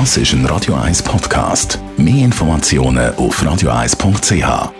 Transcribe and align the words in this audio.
Das 0.00 0.16
ist 0.16 0.32
ein 0.32 0.44
Radio 0.46 0.74
1 0.74 1.04
Podcast. 1.04 1.78
Mehr 1.96 2.24
Informationen 2.24 3.14
auf 3.14 3.40
radio1.ch. 3.40 4.72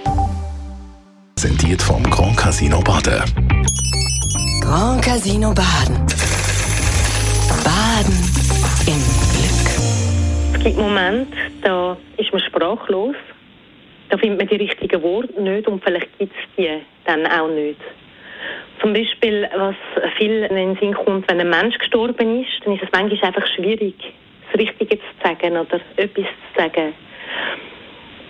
Präsentiert 1.36 1.80
vom 1.80 2.02
Grand 2.10 2.36
Casino 2.36 2.80
Baden. 2.80 3.22
Grand 4.60 5.04
Casino 5.04 5.54
Baden. 5.54 6.04
Baden 7.62 8.16
im 8.88 9.00
Glück. 9.30 10.58
Es 10.58 10.64
gibt 10.64 10.78
Momente, 10.78 11.36
da 11.62 11.96
ist 12.16 12.32
man 12.32 12.42
sprachlos. 12.42 13.14
Da 14.08 14.18
findet 14.18 14.40
man 14.40 14.48
die 14.48 14.56
richtigen 14.56 15.00
Worte 15.00 15.40
nicht 15.40 15.68
und 15.68 15.80
vielleicht 15.84 16.08
gibt 16.18 16.34
es 16.34 16.56
die 16.58 16.80
dann 17.04 17.24
auch 17.28 17.48
nicht. 17.50 17.80
Zum 18.80 18.92
Beispiel, 18.92 19.48
was 19.56 19.76
viel 20.18 20.42
in 20.42 20.56
den 20.56 20.76
Sinn 20.80 20.92
kommt, 20.92 21.30
wenn 21.30 21.38
ein 21.38 21.50
Mensch 21.50 21.78
gestorben 21.78 22.42
ist, 22.42 22.50
dann 22.64 22.74
ist 22.74 22.82
es 22.82 22.88
manchmal 22.90 23.28
einfach 23.28 23.46
schwierig, 23.54 23.94
das 24.54 24.60
Richtige 24.60 24.98
zu 24.98 25.06
sagen 25.22 25.56
oder 25.56 25.80
etwas 25.96 26.24
zu 26.24 26.60
sagen. 26.60 26.94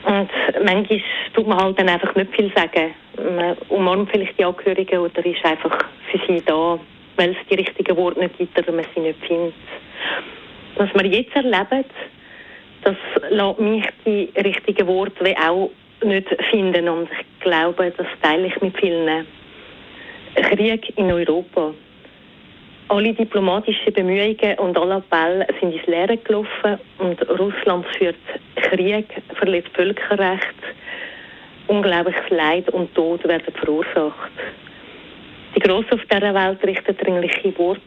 Und 0.04 0.30
manchmal 0.64 1.02
tut 1.34 1.46
man 1.46 1.58
halt 1.58 1.78
dann 1.78 1.88
einfach 1.88 2.14
nicht 2.14 2.34
viel 2.34 2.52
sagen. 2.54 2.94
Man 3.36 3.56
umarmt 3.68 4.10
vielleicht 4.10 4.38
die 4.38 4.44
Angehörigen 4.44 4.98
oder 4.98 5.24
ist 5.24 5.44
einfach 5.44 5.78
für 6.10 6.20
sie 6.26 6.42
da, 6.44 6.78
weil 7.16 7.30
es 7.30 7.36
die 7.50 7.54
richtigen 7.54 7.96
Worte 7.96 8.20
nicht 8.20 8.38
gibt 8.38 8.58
oder 8.58 8.72
man 8.72 8.84
sie 8.94 9.00
nicht 9.00 9.18
findet. 9.26 9.54
Was 10.76 10.90
wir 10.94 11.06
jetzt 11.06 11.34
erleben, 11.34 11.84
das 12.82 12.96
lässt 13.30 13.60
mich 13.60 13.84
die 14.04 14.30
richtigen 14.36 14.86
Worte 14.86 15.34
auch 15.40 15.70
nicht 16.04 16.28
finden 16.50 16.88
und 16.88 17.08
ich 17.10 17.40
glaube, 17.40 17.92
das 17.96 18.06
teile 18.20 18.48
ich 18.48 18.60
mit 18.60 18.76
vielen. 18.78 19.26
Krieg 20.34 20.92
in 20.98 21.12
Europa. 21.12 21.72
Alle 22.88 23.14
diplomatischen 23.14 23.92
Bemühungen 23.92 24.58
und 24.58 24.76
alle 24.76 24.96
Appelle 24.96 25.46
sind 25.58 25.72
ins 25.72 25.86
Leere 25.86 26.18
gelaufen 26.18 26.78
und 26.98 27.28
Russland 27.30 27.86
führt 27.96 28.16
Krieg, 28.56 29.06
verletzt 29.38 29.70
Völkerrecht, 29.74 30.54
unglaubliches 31.66 32.28
Leid 32.30 32.68
und 32.70 32.94
Tod 32.94 33.24
werden 33.24 33.54
verursacht. 33.54 34.32
Die 35.56 35.60
Grossen 35.60 35.92
auf 35.92 36.00
dieser 36.10 36.34
Welt 36.34 36.62
richten 36.62 36.96
dringliche 36.96 37.56
Worte 37.58 37.80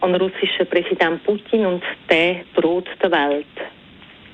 an 0.00 0.14
russischen 0.16 0.66
Präsident 0.68 1.24
Putin 1.24 1.64
und 1.64 1.82
der 2.10 2.40
droht 2.54 2.88
der 3.02 3.10
Welt. 3.10 3.46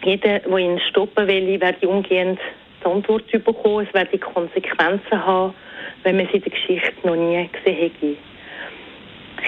Jeder, 0.02 0.40
der 0.40 0.58
ihn 0.58 0.80
stoppen 0.90 1.28
will, 1.28 1.60
werde 1.60 1.88
umgehend 1.88 2.40
die 2.82 2.86
Antwort 2.86 3.30
bekommen. 3.30 3.86
Es 3.86 3.94
werde 3.94 4.18
Konsequenzen 4.18 5.24
haben 5.24 5.54
wenn 6.02 6.16
man 6.16 6.26
sie 6.26 6.38
in 6.38 6.42
der 6.42 6.52
Geschichte 6.52 7.06
noch 7.06 7.16
nie 7.16 7.48
gesehen 7.52 7.76
hätte. 7.76 8.27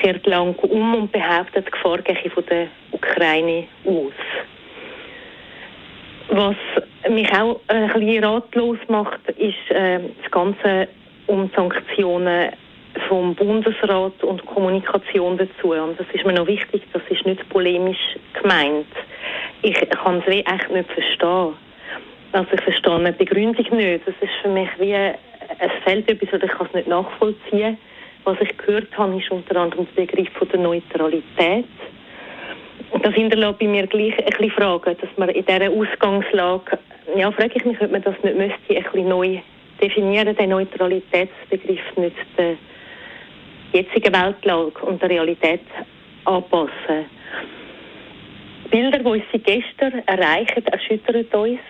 Kehrt 0.01 0.27
lang 0.27 0.55
um 0.57 0.95
und 0.95 1.13
behauptet, 1.13 1.67
die 1.67 1.71
Gefahr 1.71 1.99
gehe 1.99 2.31
von 2.31 2.45
der 2.47 2.69
Ukraine 2.93 3.65
aus. 3.85 4.13
Was 6.31 6.57
mich 7.09 7.31
auch 7.33 7.61
ein 7.69 7.89
bisschen 7.93 8.25
ratlos 8.25 8.79
macht, 8.89 9.29
ist 9.31 9.71
äh, 9.71 10.01
das 10.23 10.31
Ganze 10.31 10.89
um 11.27 11.51
Sanktionen 11.55 12.51
vom 13.09 13.35
Bundesrat 13.35 14.23
und 14.23 14.45
Kommunikation 14.47 15.39
dazu. 15.39 15.73
Und 15.73 15.99
das 15.99 16.07
ist 16.13 16.25
mir 16.25 16.33
noch 16.33 16.47
wichtig, 16.47 16.83
das 16.93 17.03
ist 17.09 17.25
nicht 17.27 17.49
polemisch 17.49 18.17
gemeint. 18.41 18.87
Ich 19.63 19.75
kann 19.91 20.23
es 20.27 20.27
echt 20.27 20.71
nicht 20.71 20.91
verstehen. 20.91 21.55
Also 22.33 22.49
ich 22.53 22.61
verstehe 22.61 22.95
eine 22.95 23.13
Begründung 23.13 23.67
nicht. 23.77 24.07
Das 24.07 24.15
ist 24.21 24.33
für 24.43 24.49
mich 24.49 24.69
wie 24.79 24.93
es 24.93 25.73
fehlt 25.85 26.11
ich 26.11 26.31
kann 26.31 26.67
es 26.67 26.75
nicht 26.75 26.89
nachvollziehen. 26.89 27.77
Was 28.25 28.37
ich 28.41 28.57
gehört 28.59 28.97
habe, 28.99 29.17
ist 29.17 29.31
unter 29.31 29.57
anderem 29.57 29.87
der 29.97 30.03
Begriff 30.07 30.29
von 30.35 30.49
der 30.49 30.61
Neutralität. 30.61 31.65
Und 32.91 33.07
das 33.07 33.15
hinterlässt 33.15 33.59
bei 33.59 33.67
mir 33.67 33.87
gleich 33.87 34.19
ein 34.19 34.25
bisschen 34.25 34.51
Fragen, 34.51 34.97
dass 35.01 35.11
man 35.17 35.29
in 35.31 35.45
dieser 35.45 35.71
Ausgangslage, 35.71 36.79
ja, 37.17 37.31
frage 37.31 37.53
ich 37.55 37.65
mich, 37.65 37.81
ob 37.81 37.91
man 37.91 38.03
das 38.03 38.15
nicht 38.23 38.37
müsste, 38.37 38.77
ein 38.77 38.83
bisschen 38.83 39.09
neu 39.09 39.39
definieren, 39.81 40.37
den 40.37 40.51
Neutralitätsbegriff 40.51 41.97
nicht 41.97 42.17
der 42.37 42.57
jetzigen 43.73 44.13
Weltlage 44.13 44.79
und 44.83 45.01
der 45.01 45.11
Realität 45.11 45.63
anpassen. 46.25 47.07
Bilder, 48.71 48.99
die 48.99 49.05
uns 49.05 49.25
gestern 49.33 50.03
erreichen, 50.07 50.67
erschüttern 50.67 51.25
uns. 51.33 51.61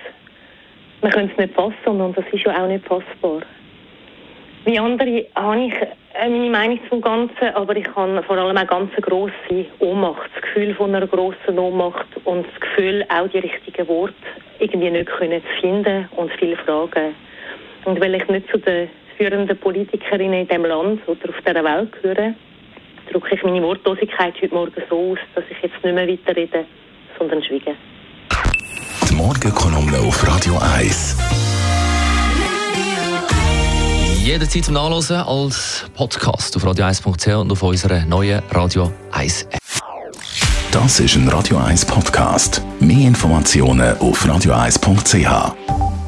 Wir 1.01 1.11
können 1.11 1.31
es 1.31 1.39
nicht 1.39 1.55
fassen 1.55 2.01
und 2.01 2.17
das 2.17 2.25
ist 2.33 2.45
ja 2.45 2.63
auch 2.63 2.69
nicht 2.69 2.85
fassbar. 2.87 3.43
Wie 4.65 4.79
andere 4.79 5.27
habe 5.35 5.65
ich 5.65 5.73
äh, 5.73 6.29
meine 6.29 6.51
Meinung 6.51 6.81
zum 6.91 7.01
Ganzen, 7.01 7.49
aber 7.55 7.75
ich 7.77 7.87
habe 7.97 8.23
vor 8.23 8.37
allem 8.37 8.57
eine 8.57 8.67
ganz 8.67 8.93
grosse 9.01 9.65
Ohnmacht, 9.79 10.29
das 10.35 10.43
Gefühl 10.43 10.75
von 10.75 10.95
einer 10.95 11.07
grossen 11.07 11.59
Ohnmacht 11.59 12.07
und 12.25 12.47
das 12.47 12.61
Gefühl, 12.61 13.05
auch 13.09 13.27
die 13.29 13.39
richtigen 13.39 13.89
Worte 13.89 14.15
irgendwie 14.59 14.91
nicht 14.91 15.07
können 15.07 15.41
zu 15.41 15.61
finden 15.63 16.09
und 16.17 16.31
viele 16.39 16.57
Fragen. 16.59 17.15
Und 17.87 18.01
weil 18.01 18.15
ich 18.15 18.29
nicht 18.29 18.51
zu 18.51 18.59
den 18.59 18.91
führenden 19.17 19.57
Politikerinnen 19.57 20.41
in 20.41 20.49
diesem 20.49 20.67
Land 20.67 21.09
oder 21.09 21.31
auf 21.31 21.37
dieser 21.47 21.65
Welt 21.65 21.93
gehöre, 21.93 22.35
drücke 23.11 23.35
ich 23.35 23.43
meine 23.43 23.63
Wortlosigkeit 23.63 24.35
heute 24.43 24.55
Morgen 24.55 24.83
so 24.91 25.13
aus, 25.13 25.19
dass 25.35 25.45
ich 25.51 25.63
jetzt 25.63 25.83
nicht 25.83 25.95
mehr 25.95 26.07
weiterrede, 26.07 26.67
sondern 27.19 27.43
schwiege. 27.43 27.75
Die 29.09 29.15
Morgenkolumne 29.15 29.99
auf 30.07 30.27
Radio 30.29 30.59
1 30.77 31.50
jederzeit 34.21 34.65
zum 34.65 34.75
Nachlesen 34.75 35.17
als 35.17 35.85
Podcast 35.95 36.55
auf 36.57 36.65
radio1.ch 36.65 37.27
und 37.37 37.53
auf 37.53 37.63
unserer 37.63 38.05
neuen 38.05 38.43
Radio 38.51 38.93
1 39.13 39.45
App. 39.45 39.61
Das 40.71 41.01
ist 41.01 41.17
ein 41.17 41.29
Radio 41.29 41.57
1 41.57 41.87
Podcast. 41.87 42.63
Mehr 42.81 43.09
Informationen 43.09 43.97
auf 43.99 44.25
radio1.ch. 44.25 46.00